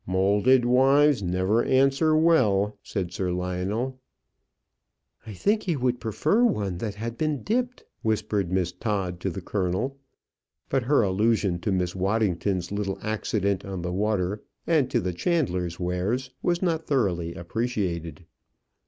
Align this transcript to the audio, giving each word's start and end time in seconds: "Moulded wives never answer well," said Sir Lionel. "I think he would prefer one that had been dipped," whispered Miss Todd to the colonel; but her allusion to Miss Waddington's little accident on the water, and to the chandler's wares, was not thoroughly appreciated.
"Moulded 0.07 0.65
wives 0.65 1.21
never 1.21 1.63
answer 1.63 2.15
well," 2.17 2.75
said 2.81 3.11
Sir 3.13 3.31
Lionel. 3.31 3.99
"I 5.27 5.33
think 5.33 5.61
he 5.61 5.75
would 5.75 5.99
prefer 5.99 6.43
one 6.43 6.79
that 6.79 6.95
had 6.95 7.19
been 7.19 7.43
dipped," 7.43 7.85
whispered 8.01 8.51
Miss 8.51 8.71
Todd 8.71 9.19
to 9.19 9.29
the 9.29 9.41
colonel; 9.43 9.99
but 10.69 10.81
her 10.85 11.03
allusion 11.03 11.59
to 11.59 11.71
Miss 11.71 11.95
Waddington's 11.95 12.71
little 12.71 12.97
accident 13.03 13.63
on 13.63 13.83
the 13.83 13.93
water, 13.93 14.41
and 14.65 14.89
to 14.89 14.99
the 14.99 15.13
chandler's 15.13 15.79
wares, 15.79 16.31
was 16.41 16.63
not 16.63 16.87
thoroughly 16.87 17.35
appreciated. 17.35 18.25